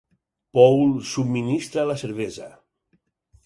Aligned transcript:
Poul 0.59 0.95
subministra 1.11 1.87
la 1.93 2.01
cervesa. 2.05 2.51